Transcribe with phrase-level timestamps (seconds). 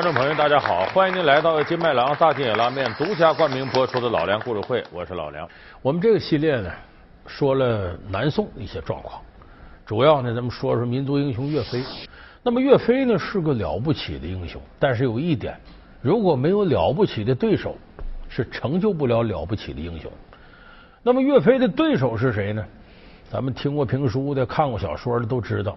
[0.00, 5.46] 观众朋友，大家好，欢迎您来到金麦郎大金野拉面独家冠名播出的《老梁故事会》，我是老梁。
[5.82, 6.70] 我们这个系列呢，
[7.26, 9.20] 说了南宋一些状况，
[9.84, 11.84] 主要呢，咱们说说民族英雄岳飞。
[12.42, 15.54] 那么岳飞呢，是个了不起的英雄，但是有一点，
[16.00, 17.76] 如果没有了不起的对手，
[18.26, 20.10] 是成就不了了不起的英雄。
[21.02, 22.64] 那么岳飞的对手是谁呢？
[23.28, 25.76] 咱们听过评书的、看过小说的都知道，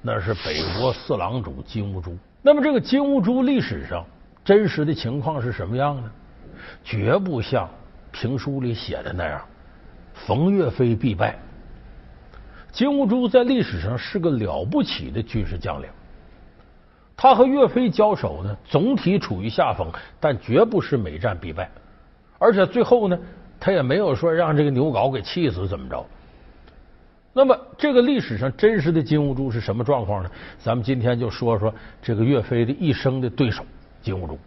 [0.00, 2.18] 那是北国四郎主金兀术。
[2.42, 4.04] 那么这个金兀术历史上
[4.44, 6.10] 真实的情况是什么样呢？
[6.82, 7.68] 绝不像
[8.10, 9.40] 评书里写的那样，
[10.12, 11.38] 逢岳飞必败。
[12.72, 15.88] 金兀术在历史上是个了不起的军事将领，
[17.16, 19.86] 他和岳飞交手呢，总体处于下风，
[20.18, 21.70] 但绝不是每战必败。
[22.38, 23.18] 而且最后呢，
[23.60, 26.04] 他也没有说让这个牛皋给气死怎么着。
[27.34, 30.30] 那么，这个历史上真实的金兀术是什么状况呢？
[30.58, 33.64] 咱们今天就说说这个岳飞的一生的对手
[34.02, 34.38] 金兀术。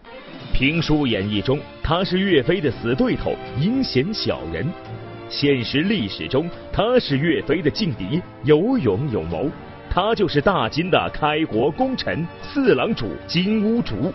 [0.53, 4.63] 评书演义中，他是岳飞的死对头，阴险小人；
[5.29, 9.49] 现实历史中，他是岳飞的劲敌，有勇有谋。
[9.89, 14.13] 他就是大金的开国功臣四郎主金兀术。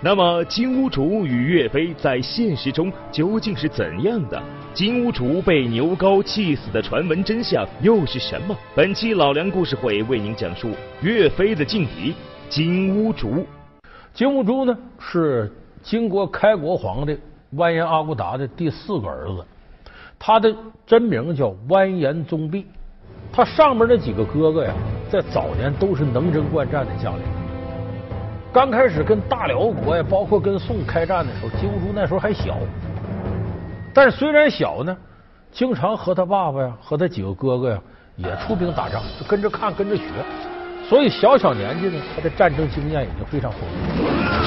[0.00, 4.42] 那么，金兀术与岳飞在现实中究竟是怎样的？
[4.76, 8.54] 金兀术被牛皋气死的传闻真相又是什么？
[8.74, 12.14] 本期老梁故事会为您讲述岳飞的劲敌
[12.50, 13.46] 金兀术。
[14.12, 15.50] 金兀术呢，是
[15.82, 17.18] 金国开国皇帝
[17.52, 19.42] 完颜阿骨达的第四个儿子，
[20.18, 20.54] 他的
[20.86, 22.66] 真名叫完颜宗弼。
[23.32, 24.74] 他上面那几个哥哥呀，
[25.08, 27.22] 在早年都是能征惯战的将领。
[28.52, 32.58] 刚开始跟大辽国呀，包括跟宋开战的时候，金兀术那时候还小。
[33.96, 34.94] 但是虽然小呢，
[35.50, 37.80] 经常和他爸爸呀，和他几个哥哥呀，
[38.16, 40.04] 也出兵打仗，就跟着看，跟着学。
[40.86, 44.45] 所以小小年纪呢，他的战争经验已经非常丰富。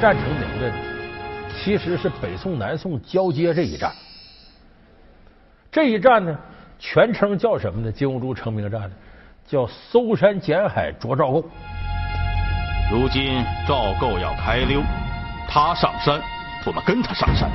[0.00, 0.72] 战成名的，
[1.54, 3.92] 其实是北宋南宋交接这一战。
[5.70, 6.34] 这一战呢，
[6.78, 7.92] 全称叫什么呢？
[7.92, 8.90] 金兀术成名战呢，
[9.46, 11.44] 叫搜山捡海捉赵构。
[12.90, 14.80] 如今赵构要开溜，
[15.46, 16.18] 他上山，
[16.64, 17.50] 我们跟他上山；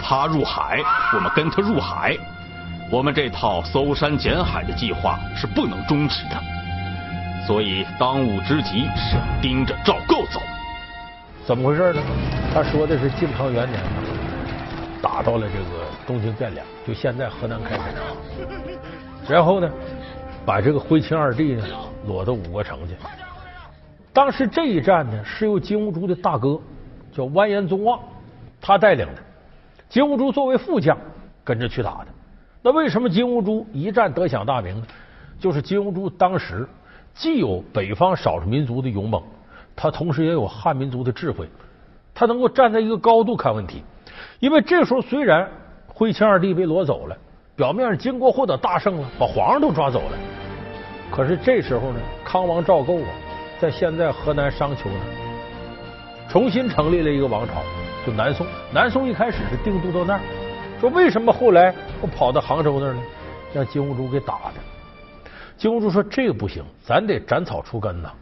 [0.00, 0.80] 他入海，
[1.14, 2.16] 我们跟他入海。
[2.90, 6.42] 我们这套搜山捡海的计划是不能终止的，
[7.46, 10.40] 所以当务之急是盯着赵构走。
[11.46, 12.00] 怎么回事呢？
[12.54, 13.80] 他说的是靖康元年
[15.02, 17.86] 打到了这个东京汴梁，就现在河南开封。
[19.28, 19.68] 然后呢，
[20.44, 21.64] 把这个徽钦二帝呢
[22.06, 22.94] 裸到五国城去。
[24.12, 26.60] 当时这一战呢，是由金兀术的大哥
[27.10, 27.98] 叫完颜宗望
[28.60, 29.22] 他带领的，
[29.88, 30.96] 金兀术作为副将
[31.42, 32.06] 跟着去打的。
[32.62, 34.86] 那为什么金兀术一战得享大名呢？
[35.40, 36.68] 就是金兀术当时
[37.14, 39.20] 既有北方少数民族的勇猛。
[39.82, 41.48] 他同时也有汉民族的智慧，
[42.12, 43.82] 他能够站在一个高度看问题。
[44.38, 45.50] 因为这时候虽然
[45.86, 47.16] 徽钦二帝被掳走了，
[47.56, 50.18] 表面上金国获得大胜了，把皇上都抓走了，
[51.10, 53.08] 可是这时候呢，康王赵构啊，
[53.58, 55.00] 在现在河南商丘呢，
[56.28, 57.62] 重新成立了一个王朝，
[58.04, 58.46] 就南宋。
[58.70, 60.20] 南宋一开始是定都到那儿，
[60.78, 63.02] 说为什么后来我跑到杭州那儿呢？
[63.54, 65.30] 让金兀术给打的。
[65.56, 68.12] 金兀术说这个不行，咱得斩草除根呐。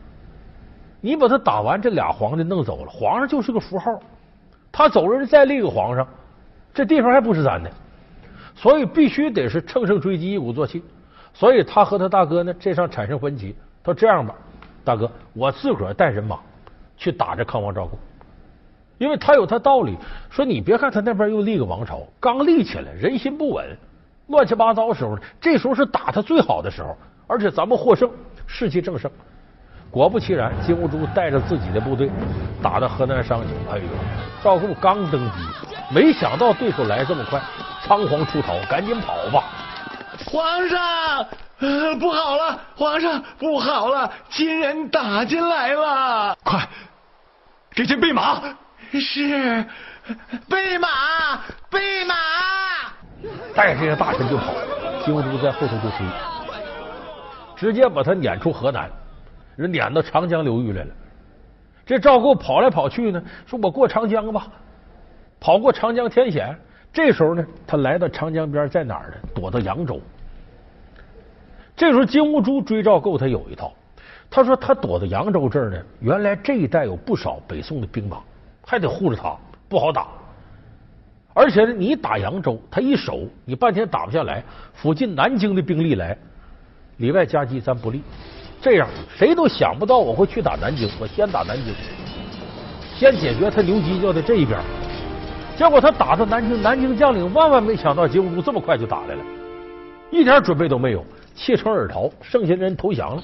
[1.01, 4.01] 你把他打完，这俩皇帝弄走了，皇上就是个符号。
[4.73, 6.07] 他走了，再立个皇上，
[6.75, 7.71] 这地方还不是咱的，
[8.55, 10.83] 所以必须得是乘胜追击，一鼓作气。
[11.33, 13.55] 所以他和他大哥呢，这上产生分歧。
[13.83, 14.35] 他说：“这样吧，
[14.85, 16.39] 大哥，我自个儿带人马
[16.97, 17.97] 去打这康王赵构，
[18.99, 19.97] 因为他有他道理。
[20.29, 23.65] 说你别看他那边又立个王朝，刚立起来，人心不稳，
[24.27, 26.97] 乱七八糟时候，这时候是打他最好的时候，
[27.29, 28.11] 而且咱们获胜，
[28.47, 29.09] 士气正盛。”
[29.91, 32.11] 果不其然，金兀术带着自己的部队
[32.63, 33.73] 打到河南商丘。
[33.73, 33.85] 哎呦，
[34.45, 35.37] 赵构刚登基，
[35.91, 37.41] 没想到对手来这么快，
[37.83, 39.45] 仓皇出逃，赶紧跑吧！
[40.27, 41.27] 皇上，
[41.99, 42.61] 不好了！
[42.77, 44.13] 皇上，不好了！
[44.29, 46.37] 金人打进来了！
[46.45, 46.61] 快，
[47.71, 48.43] 给朕备马！
[48.93, 49.65] 是，
[50.49, 50.89] 备马，
[51.71, 52.15] 备马！
[53.55, 54.53] 带着这些大臣就跑，
[55.05, 56.07] 金兀术在后头就追，
[57.57, 58.91] 直接把他撵出河南。
[59.59, 60.91] 人撵到长江流域来了，
[61.85, 64.47] 这赵构跑来跑去呢，说我过长江吧，
[65.41, 66.57] 跑过长江天险，
[66.93, 69.17] 这时候呢，他来到长江边，在哪儿呢？
[69.35, 70.01] 躲到扬州。
[71.75, 73.73] 这时候金兀术追赵构，他有一套。
[74.31, 78.19] 他说他躲到扬州这儿呢，原来这一带有不少北宋的兵马，
[78.65, 79.37] 还得护着他，
[79.69, 80.07] 不好打。
[81.35, 84.41] 而且呢，你打扬州，他一守，你半天打不下来。
[84.73, 86.17] 附近南京的兵力来，
[86.99, 88.03] 里外夹击，咱不利。
[88.61, 91.73] 这样谁都想不到我会去打南京，我先打南京，
[92.97, 94.59] 先解决他刘基教的这一边。
[95.57, 99.23] 结果他打到南京，南京将领万万没想到金兀术这么快就打来了，
[100.11, 103.23] 一点准备都没有，弃城而逃，剩下的人投降了。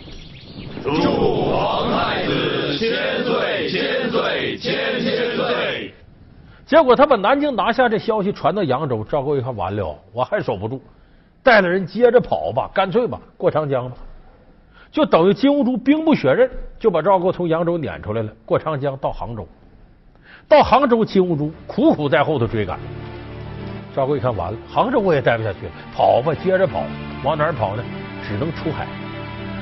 [0.82, 5.94] 祝皇太子千岁千岁千千岁！
[6.64, 10.80] 结果他把南京拿下，这消息传到扬州，赵构一看完了，我还守不住，
[11.42, 13.96] 带着人接着跑吧，干脆吧，过长江吧，
[14.94, 16.48] 就等于金兀术兵不血刃，
[16.78, 19.44] 就把赵构从扬州撵出来了，过长江到杭州。
[20.46, 22.78] 到杭州，金兀术苦苦在后头追赶。
[23.92, 26.84] 赵构一看完了，杭州我也待不下去了，跑吧，接着跑，
[27.24, 27.82] 往哪儿跑呢？
[28.22, 28.86] 只能出海。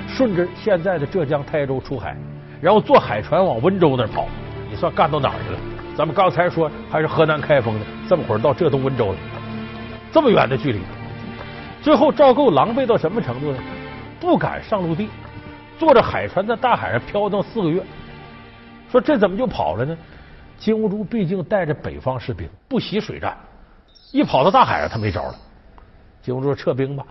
[0.07, 2.15] 顺着现在的浙江台州出海，
[2.61, 4.27] 然后坐海船往温州那儿跑，
[4.69, 5.59] 你算干到哪儿去了？
[5.97, 9.19] 咱们刚才说还是河南开封的，这么会儿到浙东温州了，
[10.13, 10.81] 这么远的距离。
[11.81, 13.59] 最后赵构狼狈到什么程度呢？
[14.21, 15.09] 不敢上陆地，
[15.83, 17.83] 坐着海船在大海上飘荡四个月。
[18.89, 19.99] 说这怎么就跑了呢？
[20.57, 23.37] 金兀术毕竟带着北方士兵，不习水战，
[24.13, 25.35] 一跑到大海上他没招了。
[26.23, 27.05] 金兀术撤兵吧。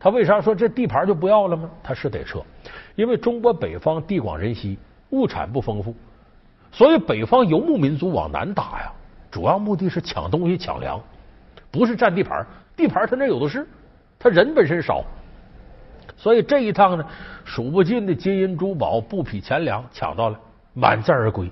[0.00, 1.68] 他为啥说这地盘就不要了吗？
[1.82, 2.42] 他是得撤，
[2.94, 4.78] 因为中国北方地广人稀，
[5.10, 5.94] 物产不丰富，
[6.72, 8.90] 所以北方游牧民族往南打呀，
[9.30, 10.98] 主要目的是抢东西、抢粮，
[11.70, 12.46] 不是占地盘。
[12.74, 13.68] 地盘他那有的是，
[14.18, 15.04] 他人本身少，
[16.16, 17.04] 所以这一趟呢，
[17.44, 20.38] 数不尽的金银珠宝、布匹钱粮抢到了，
[20.74, 21.50] 满载而归。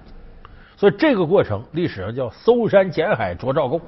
[0.76, 3.80] 所以这个过程历史上叫搜山捡海捉赵构。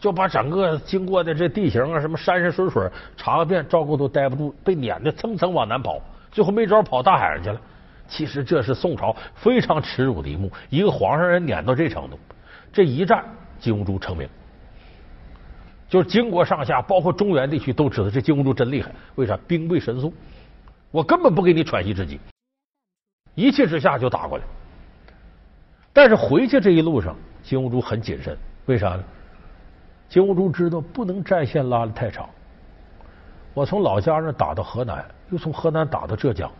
[0.00, 6.00] 就把整个经过的这地形啊，什么山山水水查个遍，赵构都待不住，被撵的蹭蹭往南跑，
[6.32, 7.60] 最后没招跑大海上去了。
[8.08, 12.18] 其实这是宋朝非常耻辱的一幕，一个皇上人撵到这程度，
[12.72, 13.24] 这一战
[13.60, 14.28] 金兀术成名，
[15.92, 18.90] 就是金国上下，包括中原地区都知道这金兀术真厉害。
[19.16, 19.36] 为啥？
[19.46, 20.10] 兵贵神速，
[20.90, 22.18] 我根本不给你喘息之机，
[23.34, 24.44] 一气之下就打过来。
[25.92, 28.34] 但是回去这一路上，金兀术很谨慎，
[28.64, 29.04] 为啥呢？
[30.08, 32.26] 金兀术知道不能战线拉的太长，
[33.52, 36.50] 我从老家那打到河南，又从河南打到浙江，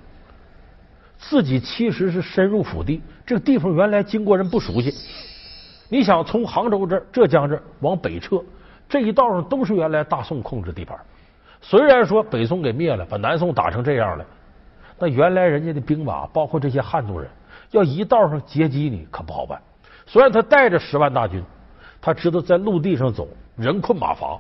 [1.16, 4.92] 自己其实是深入腹地，这个地方原来金国人不熟悉。
[5.88, 8.36] 你想从杭州这、浙江这往北撤，
[8.92, 10.94] 这一道上都是原来大宋控制地盘。
[11.62, 14.26] 虽然说北宋给灭了，把南宋打成这样了，
[14.98, 17.26] 那原来人家的兵马，包括这些汉族人，
[17.70, 19.58] 要一道上截击你，可不好办。
[20.04, 21.42] 虽然他带着十万大军，
[22.02, 23.26] 他知道在陆地上走。
[23.56, 24.38] 人困马乏，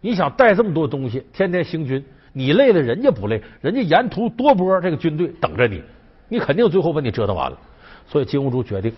[0.00, 5.82] 你想带这么多东西，天天行军，你累了，人家不累，人家沿途多波这个军队等着你，
[6.28, 7.58] 你肯定最后把你折腾完了。
[8.06, 8.92] 所以金兀术决定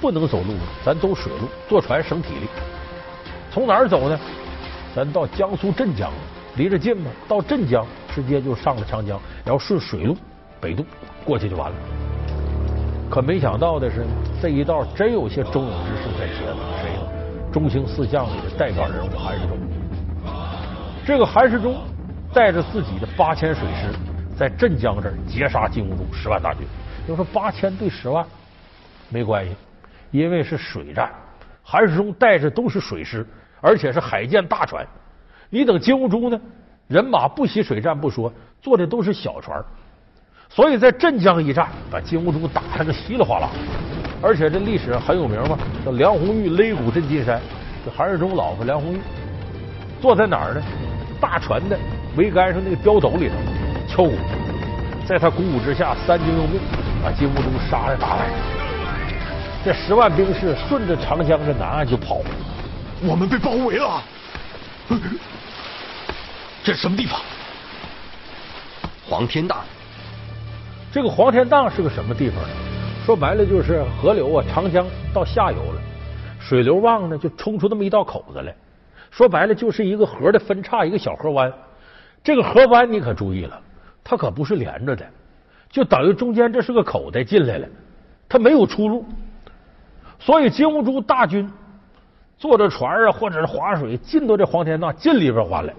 [0.00, 2.48] 不能走陆路，咱走水路，坐船省体力。
[3.56, 4.20] 从哪儿走呢？
[4.94, 6.12] 咱到江苏镇江，
[6.56, 10.14] 离着近嘛，到镇江直接就上了长江，然后顺水路
[10.60, 10.84] 北渡
[11.24, 11.76] 过去就完了。
[13.08, 14.04] 可没想到的是，
[14.42, 17.50] 这一道真有些忠勇之士在前头，谁呢？
[17.50, 19.56] 中兴四将里的代表人物韩世忠，
[21.06, 21.76] 这个韩世忠
[22.34, 23.88] 带着自己的八千水师，
[24.36, 26.60] 在镇江这儿截杀金兀术十万大军。
[27.08, 28.22] 就说八千对十万
[29.08, 29.56] 没关系，
[30.10, 31.10] 因为是水战，
[31.68, 33.26] 韩世忠带着都是水师，
[33.60, 34.86] 而且是海舰大船。
[35.50, 36.40] 你等金兀术呢，
[36.86, 38.32] 人马不习水战不说，
[38.62, 39.60] 坐的都是小船，
[40.48, 43.48] 所以在镇江一战，把金兀术打了个稀里哗啦。
[44.22, 47.40] 而且这历史上很有名嘛，叫梁红玉擂鼓震金山。
[47.84, 49.00] 这韩世忠老婆梁红玉
[50.00, 50.62] 坐在哪儿呢？
[51.20, 51.76] 大船的
[52.16, 53.34] 桅杆上那个标斗里头
[53.88, 54.12] 敲鼓，
[55.04, 56.60] 在他鼓舞之下，三军用命，
[57.02, 58.55] 把金兀术杀在大海。
[59.66, 62.20] 这十万兵士顺着长江的南岸就跑，
[63.02, 64.00] 我们被包围了。
[66.62, 67.20] 这是什么地方？
[69.04, 69.58] 黄天荡。
[70.92, 72.48] 这个黄天荡是个什么地方呢？
[73.04, 75.80] 说白了就是河流啊，长江到下游了，
[76.38, 78.54] 水流旺呢，就冲出那么一道口子来。
[79.10, 81.52] 说白了就是一个河的分叉，一个小河湾。
[82.22, 83.60] 这个河湾你可注意了，
[84.04, 85.04] 它可不是连着的，
[85.68, 87.66] 就等于中间这是个口袋进来了，
[88.28, 89.04] 它没有出路。
[90.18, 91.50] 所以金兀术大军
[92.38, 95.74] 坐着船啊，或者是划水进到这黄天荡进里边湾来，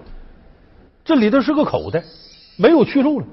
[1.04, 2.02] 这里头是个口袋，
[2.56, 3.26] 没有去路了。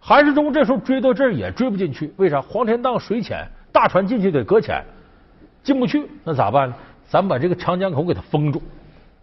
[0.00, 2.40] 韩世忠这时候追到这儿也追不进去，为啥？
[2.40, 4.82] 黄天荡水浅，大船进去得搁浅，
[5.62, 6.74] 进不去，那咋办呢？
[7.08, 8.62] 咱把这个长江口给它封住，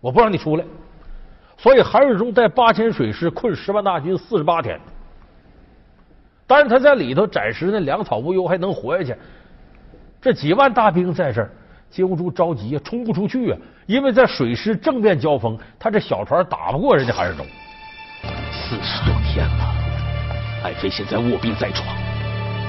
[0.01, 0.65] 我不让你出来。
[1.57, 4.79] 所以韩世忠带八千水师困十万大军四十八天，
[6.45, 9.15] 但是他在里头暂时呢粮草无忧，还能活下去。
[10.25, 11.51] 这几万大兵在这儿，
[11.87, 17.45] 金兀术着急啊，冲不出去啊，因为在水师正面交锋，他这小船打不过人家韩世忠。
[18.51, 19.75] 四十多天了，
[20.63, 21.87] 爱妃现在卧病在床，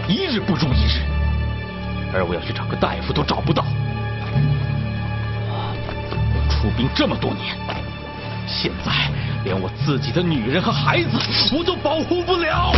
[0.06, 1.00] 一日不如一日，
[2.12, 3.64] 而我要去找个大夫都找不到。
[6.50, 7.56] 出兵这么多年，
[8.46, 8.92] 现在
[9.44, 11.08] 连我自己的女人和孩子
[11.56, 12.72] 我都保护不了。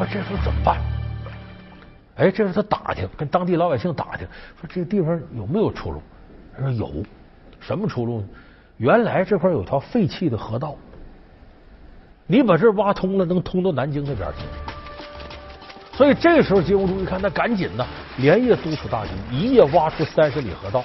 [0.00, 0.80] 我这时候怎么办？
[2.16, 4.26] 哎，这是他打听，跟当地老百姓打听，
[4.60, 6.02] 说这个地方有没有出路？
[6.56, 6.90] 他说有，
[7.60, 8.26] 什么出路呢？
[8.78, 10.74] 原来这块有条废弃的河道。
[12.26, 14.44] 你把这挖通了，能通到南京那边去。
[15.96, 17.86] 所以这时候金兀术一看，那赶紧呐，
[18.18, 20.84] 连夜督促大军，一夜挖出三十里河道，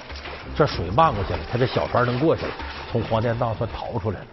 [0.54, 2.52] 这水漫过去了，他这小船能过去了，
[2.90, 4.26] 从黄天荡算逃出来了。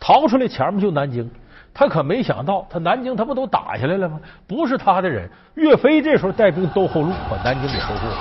[0.00, 1.30] 逃出来前面就南京，
[1.78, 4.18] 他可没想到，他南京他不都打下来了吗？
[4.46, 8.16] 不是他的人，岳飞这时候带兵兜后路，把南京给收复了。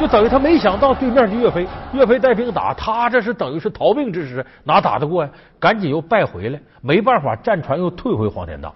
[0.00, 5.30] 就等于他没想到对面是岳飞，岳飞带兵打他，这是等于是逃命之时，哪打得过呀？
[5.58, 8.72] 赶紧又败回来，没办法，战船又退回黄天荡。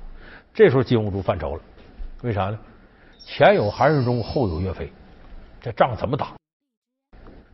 [0.53, 1.61] 这时候金兀术犯愁了，
[2.25, 2.59] 为啥呢？
[3.25, 4.93] 前有韩世忠，后有岳飞，
[5.61, 6.27] 这仗怎么打？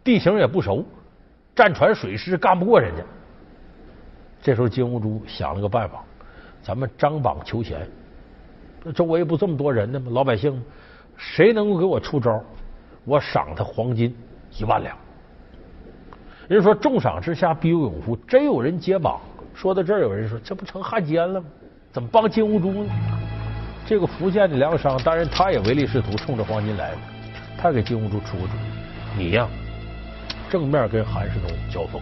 [0.05, 0.85] 地形也不熟，
[1.55, 3.03] 战船水师干不过人家。
[4.43, 6.03] 这时候金兀术想了个办法，
[6.63, 7.89] 咱们张榜求贤，
[8.83, 10.11] 那周围不这么多人呢吗？
[10.13, 10.61] 老百姓，
[11.17, 12.43] 谁能够给我出招？
[13.05, 14.15] 我赏他黄金
[14.59, 14.97] 一万两。
[16.49, 19.21] 人说重赏之下必有勇夫，真有人接榜。
[19.55, 21.47] 说到这儿，有人说这不成汉奸了吗？
[21.93, 22.93] 怎么帮金兀术呢？
[23.87, 26.97] 这个福建的梁商，当然他也唯利是图，冲着黄金来的。
[27.57, 29.49] 他给金兀术出个主意：你呀，
[30.53, 31.99] 正面跟韩世忠交锋，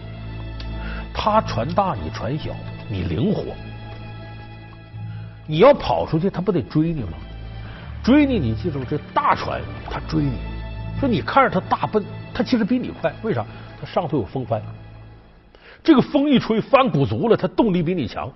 [1.13, 2.51] 他船大你船小，
[2.89, 3.45] 你灵活，
[5.47, 7.13] 你要跑出去，他不得追你吗？
[8.03, 10.33] 追你，你记住，这大船他追你。
[10.99, 12.03] 说你看着他大笨，
[12.33, 13.45] 他其实比你快，为啥？
[13.79, 14.61] 他上头有风帆，
[15.81, 18.29] 这个风一吹，帆鼓足了，他动力比你强，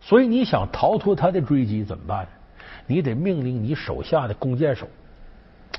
[0.00, 2.26] 所以你想逃脱他的追击怎么办？
[2.86, 4.88] 你得命令你手下的弓箭手，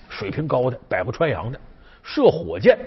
[0.10, 1.60] 水平高的，百步穿杨的，
[2.04, 2.78] 射火箭，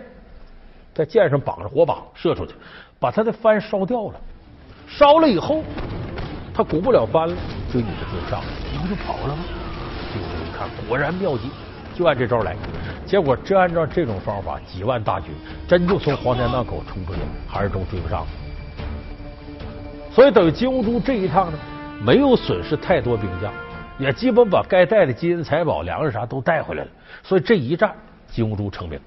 [0.94, 2.54] 在箭上绑着火把射出去，
[2.98, 4.20] 把他的帆烧掉了，
[4.86, 5.62] 烧了以后，
[6.54, 7.34] 他鼓不了帆了，
[7.70, 9.42] 追你就追不上，你不就跑了吗？
[10.12, 11.50] 结果一看，果然妙计。
[11.94, 12.56] 就按这招来，
[13.04, 15.30] 结果真按照这种方法，几万大军
[15.68, 18.26] 真就从黄田荡口冲出去，韩世忠追不上。
[20.10, 21.58] 所以等于金兀术这一趟呢，
[22.02, 23.52] 没有损失太多兵将，
[23.98, 26.90] 也基本把该带的金银财宝、粮食啥都带回来了。
[27.22, 27.94] 所以这一战，
[28.26, 28.98] 金兀术成名，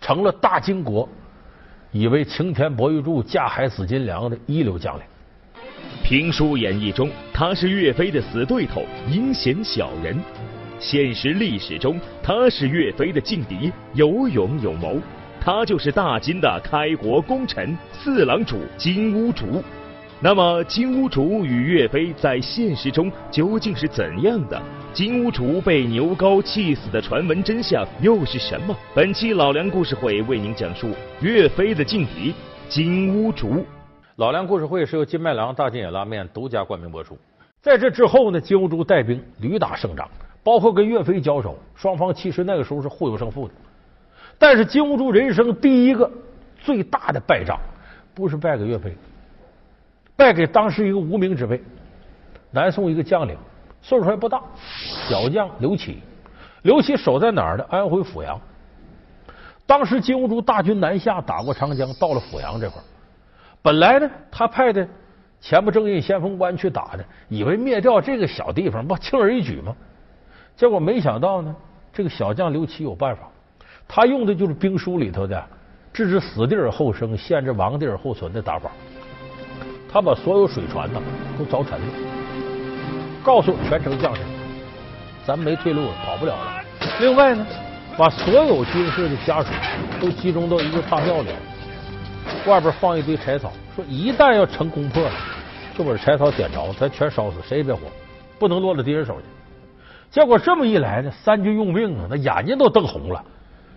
[0.00, 1.08] 成了大金国
[1.92, 5.02] 以为擎天博玉柱、架海紫金梁的一流将领。
[6.02, 10.16] 评书演绎中，他是岳飞的死对头，阴险小人。
[10.78, 15.00] 现实历史中，他是岳飞的劲敌，有勇有谋。
[15.40, 19.62] 他就是大金的开国功臣四郎主金兀竹。
[20.18, 24.60] 那么，金兀术与岳飞在现实中究竟是怎样的？
[24.94, 28.74] 金兀术被牛皋气死的传闻真相又是什么？
[28.94, 30.88] 本期老梁故事会为您讲述
[31.20, 32.34] 岳飞的劲敌
[32.66, 33.66] 金兀术。
[34.16, 37.18] 老梁故事会是由金麦郎大金野拉面独家冠名播出。
[37.60, 40.08] 在这之后呢，金兀术带兵屡打胜仗。
[40.42, 43.54] 包括跟岳飞交手，双方其实那个时候是互有胜负的。
[44.38, 46.08] 但是金兀术人生第一个
[46.60, 47.58] 最大的败仗，
[48.14, 48.94] 不是败给岳飞，
[50.16, 51.62] 败给当时一个无名之辈，
[52.50, 53.36] 南宋一个将领，
[53.82, 54.40] 岁数还不大，
[55.08, 56.00] 小将刘启。
[56.62, 57.66] 刘启守在哪儿呢？
[57.68, 58.40] 安徽阜阳。
[59.66, 62.80] 当时金兀术大军南下，打过长江，到了阜阳这块
[63.62, 64.88] 本来呢，他派的
[65.40, 69.76] 前不正印先锋官去打的，以为灭掉这个小地方不轻而易举吗？
[70.56, 71.54] 结果没想到呢，
[71.92, 73.28] 这个小将刘琦有办法，
[73.86, 75.44] 他用的就是兵书里头的
[75.92, 78.70] “置之死地而后生，陷之亡地而后存”的打法。
[79.96, 81.00] 他把所有水船呢
[81.38, 81.86] 都凿沉了，
[83.24, 84.20] 告诉全城将士
[85.24, 86.62] ：“咱没退路了，跑不了了。”
[87.00, 87.46] 另外呢，
[87.96, 89.48] 把所有军事的家属
[89.98, 91.30] 都集中到一个大庙里，
[92.46, 95.12] 外边放一堆柴草，说一旦要成攻破了，
[95.78, 97.80] 就把柴草点着，咱全烧死，谁也别活，
[98.38, 99.22] 不能落到敌人手里。
[100.10, 103.24] 结果这么一来呢，三军用命啊，那眼睛都瞪红了。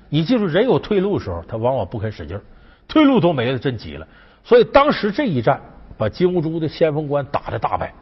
[0.09, 2.37] 你记住，人有退路的时候，他往往不肯使劲
[2.89, 4.05] 退路都没了，真急了。
[4.43, 5.61] 所以当时这一战，
[5.99, 7.93] 把金兀术的先锋官打的大败。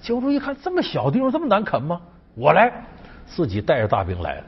[0.00, 2.00] 金兀术一看，这么小地方这么难啃吗？
[2.34, 2.84] 我来，
[3.26, 4.44] 自己带着大兵来了。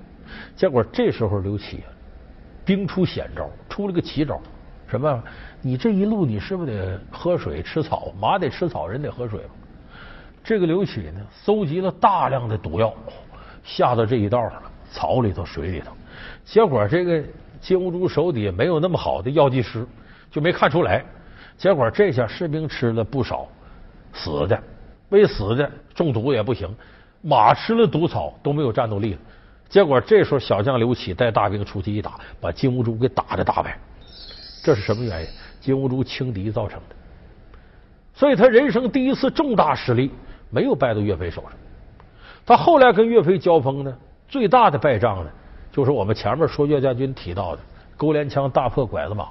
[0.56, 1.88] 结果这时候刘启啊
[2.64, 4.40] 兵出险招，出了个奇招，
[4.88, 5.22] 什么？
[5.62, 8.12] 你这一路你是不是得喝水吃草？
[8.20, 9.40] 马得吃草，人得喝水
[10.42, 12.92] 这个刘启呢，搜集了大量的毒药，
[13.62, 15.92] 下到这一道上了，草里头、水里头。
[16.44, 17.22] 结果这个
[17.60, 19.86] 金兀术手底下没有那么好的药剂师，
[20.28, 21.04] 就没看出来。
[21.60, 23.46] 结果这下士兵吃了不少
[24.14, 24.58] 死的，
[25.10, 26.74] 没死的中毒也不行。
[27.20, 29.18] 马吃了毒草都没有战斗力了。
[29.68, 33.78] 结果这时候小将刘启带大兵出去一打，把金兀术给打的大败。
[34.64, 35.28] 这是什么原因？
[35.60, 36.96] 金兀术轻敌造成的。
[38.14, 40.10] 所以他人生第一次重大失利
[40.48, 41.52] 没有败到岳飞手上。
[42.46, 43.94] 他后来跟岳飞交锋呢，
[44.26, 45.30] 最大的败仗呢，
[45.70, 47.60] 就是我们前面说岳家军提到的
[47.98, 49.28] 勾连枪大破拐子马。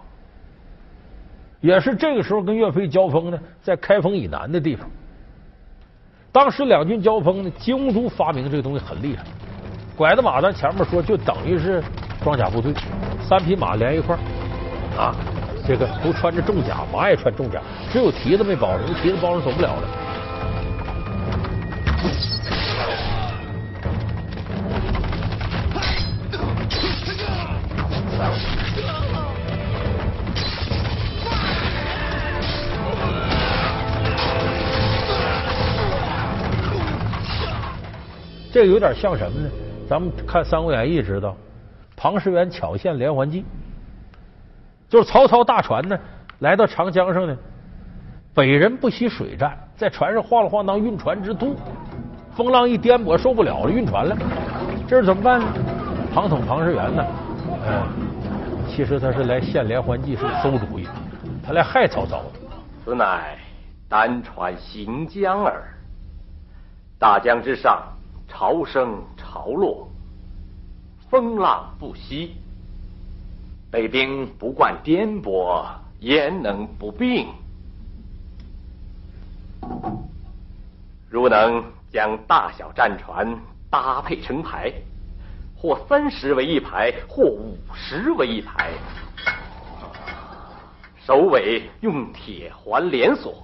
[1.61, 4.89] 也是这个时候跟岳飞交锋呢，在开封以南的地方。
[6.31, 9.23] 当时两军交锋呢，金兀术发明这个东西很厉害。
[9.97, 11.83] 拐子马咱前面说，就等于是
[12.23, 12.73] 装甲部队，
[13.21, 14.15] 三匹马连一块
[14.97, 15.13] 啊，
[15.67, 17.59] 这个都穿着重甲，马也穿重甲，
[17.91, 20.08] 只有蹄子没包上，蹄子包上走不了了。
[38.59, 39.49] 这有点像什么呢？
[39.87, 41.33] 咱们看《三国演义》知道，
[41.95, 43.45] 庞士元巧献连环计，
[44.89, 45.97] 就是曹操大船呢
[46.39, 47.37] 来到长江上呢，
[48.33, 51.55] 北人不习水战，在船上晃了晃荡，运船之渡，
[52.35, 54.17] 风浪一颠簸，受不了了，晕船了。
[54.85, 55.45] 这是怎么办呢？
[56.13, 57.05] 庞统庞士元呢，
[57.65, 57.87] 嗯，
[58.67, 60.85] 其实他是来献连环计，是馊主意，
[61.47, 62.31] 他来害曹操的。
[62.83, 63.37] 此乃
[63.87, 65.63] 单船行江耳，
[66.99, 67.81] 大江之上。
[68.29, 69.89] 潮升潮落，
[71.09, 72.35] 风浪不息。
[73.71, 75.65] 北兵不惯颠簸，
[75.99, 77.27] 焉能不病？
[81.09, 83.37] 如能将大小战船
[83.69, 84.71] 搭配成排，
[85.57, 88.71] 或三十为一排，或五十为一排，
[90.97, 93.43] 首尾用铁环连锁，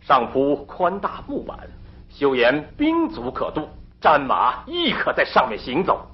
[0.00, 1.68] 上铺宽大木板，
[2.10, 3.68] 修沿兵卒可渡。
[4.00, 6.06] 战马亦可在上面行走，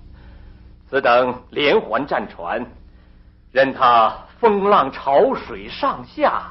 [0.89, 2.65] 此等连环战船，
[3.53, 6.45] 任它风浪潮水上下，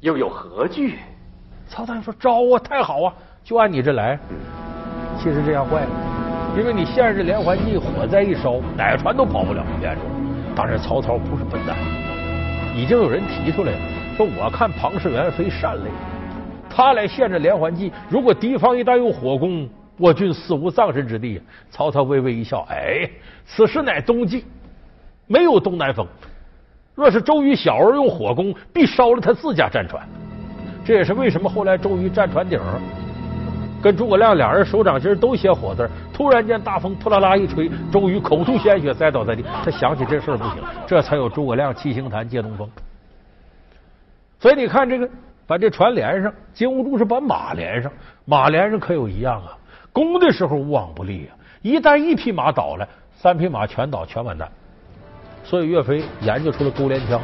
[0.00, 0.98] 又有何惧？
[1.68, 3.12] 曹操说：“招啊，太好啊，
[3.42, 4.18] 就按你这来。”
[5.18, 5.88] 其实这样坏了，
[6.56, 10.00] 因为你现着连环计，火灾一烧，哪个船都跑不了连着。
[10.54, 11.76] 当然，曹操不是笨蛋，
[12.74, 13.78] 已经有人提出来了，
[14.16, 15.90] 说我看庞士元非善类。
[16.76, 21.40] 他来献着连环计，如果敌方一旦用火攻，我军死无葬身之地。
[21.70, 23.08] 曹操微微一笑，哎，
[23.46, 24.44] 此时乃冬季，
[25.26, 26.06] 没有东南风。
[26.94, 30.06] 若是周瑜小儿用火攻，必烧了他自家战船。
[30.84, 32.60] 这也是为什么后来周瑜站船顶，
[33.82, 35.88] 跟诸葛亮俩人手掌心都写火字。
[36.12, 39.42] 突然间大风扑啦啦一吹，周瑜口吐鲜血，栽倒在地。
[39.64, 42.68] 他想起这事儿不行，这才有诸葛亮七星坛借东风。
[44.38, 45.08] 所以你看这个。
[45.46, 47.90] 把这船连上，金兀术是把马连上，
[48.24, 49.56] 马连上可有一样啊，
[49.92, 51.30] 攻的时候无往不利啊，
[51.62, 54.48] 一旦一匹马倒了，三匹马全倒，全完蛋。
[55.44, 57.20] 所以岳飞研究出了钩连枪，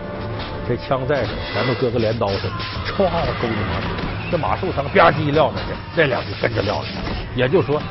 [0.69, 2.53] 这枪在手，前头搁个镰刀似的，
[2.87, 7.41] 歘勾着马，这马受伤，吧唧一撂下去，那两个跟着撂下去。
[7.41, 7.83] 也就是说，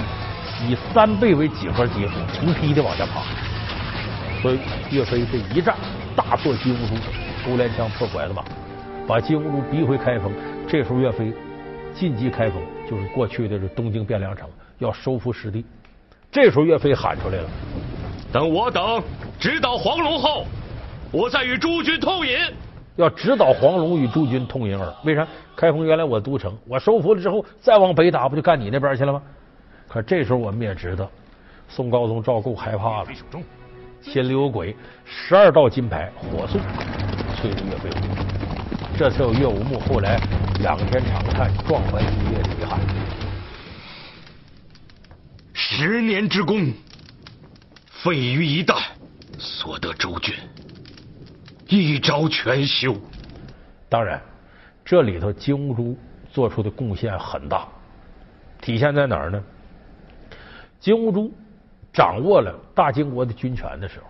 [0.66, 3.22] 以三倍为几何基数，成批的往下爬。
[4.42, 4.60] 所以
[4.92, 5.76] 岳飞这一战
[6.16, 6.94] 大破金兀术，
[7.46, 8.42] 钩连枪破拐子马。
[9.12, 10.32] 把金兀术逼回开封，
[10.66, 11.34] 这时候岳飞
[11.94, 14.48] 进击开封，就是过去的这东京汴梁城，
[14.78, 15.66] 要收复失地。
[16.32, 17.50] 这时候岳飞喊出来了
[18.32, 19.04] ：“等我等
[19.38, 20.46] 直捣黄龙后，
[21.12, 22.38] 我再与诸军痛饮。”
[22.96, 24.94] 要直捣黄龙与诸军痛饮耳。
[25.04, 25.28] 为啥？
[25.58, 29.22] 开封原来我都城，我收复了之后再往北打，不就干你那边去了吗？
[29.90, 31.12] 可这时候我们也知道，
[31.68, 33.08] 宋高宗赵构害怕了，
[34.02, 36.58] 心里有鬼，十二道金牌火速
[37.36, 38.31] 催着岳飞。
[38.98, 40.20] 这次有岳武穆后来
[40.62, 42.80] 仰天长叹壮怀激烈的遗憾。
[45.54, 46.72] 十年之功，
[47.90, 48.80] 废于一旦，
[49.40, 50.36] 所得周郡，
[51.68, 52.96] 一朝全休。
[53.90, 54.22] 当然，
[54.86, 55.98] 这里头金兀术
[56.32, 57.68] 做出的贡献很大，
[58.62, 59.44] 体现在哪儿呢？
[60.80, 61.34] 金兀术
[61.92, 64.06] 掌握了大金国的军权的时候，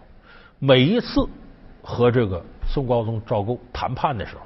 [0.60, 1.26] 每一次
[1.82, 4.42] 和这个宋高宗赵构谈判的时候。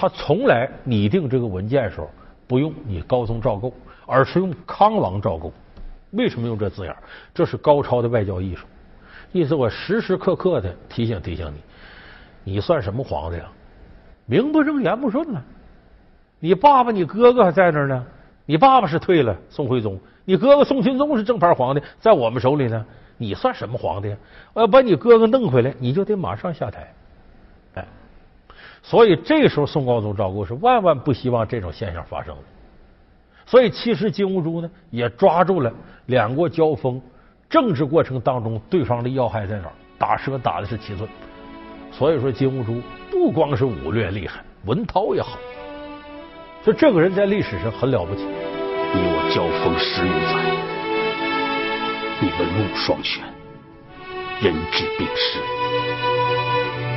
[0.00, 2.08] 他从来拟定这个文件的时候，
[2.46, 3.72] 不用你高宗赵构，
[4.06, 5.52] 而是用康王赵构。
[6.12, 6.96] 为什么用这字眼？
[7.34, 8.64] 这是高超的外交艺术。
[9.32, 11.52] 意思我时时刻刻的提醒提醒
[12.44, 13.50] 你，你算什么皇帝啊？
[14.24, 15.42] 名不正言不顺了。
[16.38, 18.06] 你爸爸、你哥哥还在那儿呢。
[18.46, 22.86] 你爸爸是退了，宋徽宗；你哥哥宋钦宗是正牌皇帝，在我们手里呢。
[23.16, 24.14] 你算什么皇帝？
[24.52, 26.94] 我要把你哥哥弄回来，你就得马上下台。
[28.82, 32.42] 所以这时候宋高宗赵构是万万不希望这种现象发生的。
[33.46, 35.72] 所以其实金兀术呢，也抓住了
[36.06, 37.00] 两国交锋
[37.48, 41.08] 政治过程当中对方的要害在哪儿，打蛇打的是七寸。
[41.90, 45.38] 所以说金兀术不光是武略厉害，文韬也好。
[46.64, 48.22] 就这个人在历史上很了不起。
[48.90, 50.32] 你我交锋十余载，
[52.20, 53.22] 你文武双全，
[54.40, 55.38] 人质并施，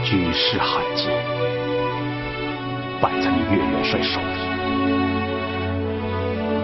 [0.03, 1.11] 举世罕见，
[3.01, 4.25] 败在你岳元帅手里，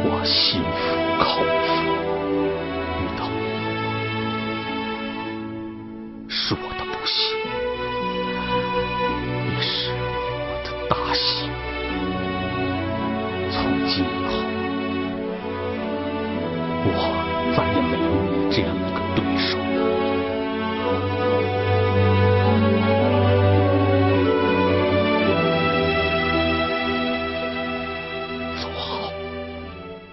[0.03, 1.96] 我心服口服。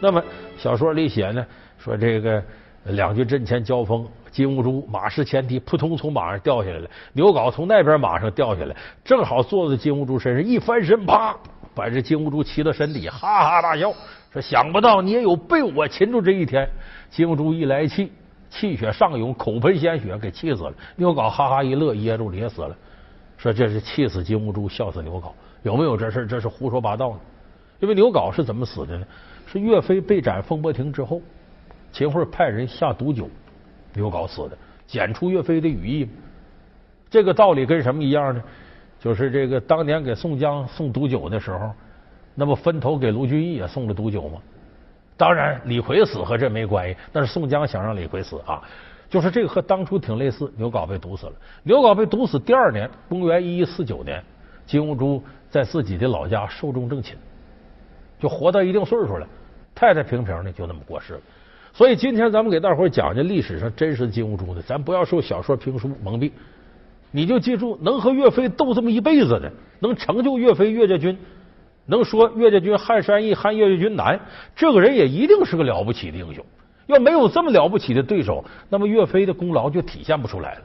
[0.05, 0.23] 那么
[0.59, 1.47] 小说里写呢，
[1.79, 2.43] 说这个
[2.85, 6.91] 两军阵前交锋，金兀术马失前蹄，扑通从马上掉下来了。
[7.15, 11.35] 牛皋从那边马上掉下来，正好坐在金兀术身上，一翻身，啪，
[11.75, 13.91] 把这金兀术骑到身底，哈哈大笑，
[14.31, 16.69] 说：“想不到你也有被我擒住这一天。”
[17.09, 18.13] 金兀术一来气，
[18.51, 20.75] 气血上涌，口喷鲜血，给气死了。
[20.97, 22.77] 牛皋哈哈一乐，噎住了，也死了。
[23.39, 26.27] 说这是气死金兀术，笑死牛皋，有没有这事？
[26.27, 27.21] 这是胡说八道呢。
[27.81, 29.07] 因为牛皋是怎么死的呢？
[29.55, 31.23] 是岳飞被斩风波亭之后，
[31.93, 33.29] 秦桧派人下毒酒，
[33.93, 36.09] 刘皋死的，检出岳飞的羽翼。
[37.09, 38.43] 这个道理跟什么一样呢？
[38.99, 41.71] 就是这个当年给宋江送毒酒的时候，
[42.35, 44.41] 那不分头给卢俊义也送了毒酒吗？
[45.17, 48.61] 当然，李逵死和这没关系，那是宋江想让李逵死啊。
[49.09, 51.33] 就是这个和当初挺类似，刘皋被毒死了。
[51.63, 54.21] 刘皋被毒死第二年，公元一一四九年，
[54.67, 57.17] 金兀术在自己的老家寿终正寝。
[58.19, 59.29] 就活到一定岁数了，
[59.75, 61.21] 太太平平的就那么过世了。
[61.73, 66.31] 所以今天咱们给大伙讲讲历史上真实的金兀术的，咱不要受小说评书蒙蔽，
[67.11, 71.19] 你就记住，能和岳飞斗这么一辈子的，能成就岳飞岳家军，
[71.87, 74.21] 能说岳家军撼山易撼岳家军难，
[74.55, 76.45] 这个人也一定是个了不起的英雄。
[76.87, 80.61] 要没有这么了不起的对手，那么岳飞的功劳就体现不出来了。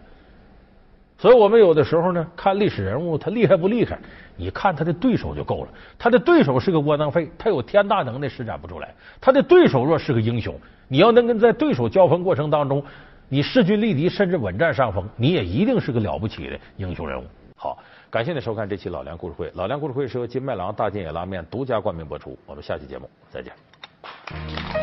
[1.20, 4.00] 所以我们有的时候呢，看历史人物他厉害不厉害，
[4.38, 5.70] 你看他的对手就够了。
[5.98, 8.96] 他的对手是个窝囊废，他有天大能耐施展不出来。
[9.20, 12.82] 他的对手若是个英雄，你要能跟在对手交锋过程当中，
[13.28, 17.26] 你势均力敌，甚至稳占上风，你也一定是个了不起的英雄人物。
[17.58, 17.78] 好，
[18.10, 19.52] 感谢您收看这期老梁故事会。
[19.56, 22.40] 老梁故事会是由金麦郎大金野拉面独家冠名播出。
[22.46, 24.79] 我们下期节目再见。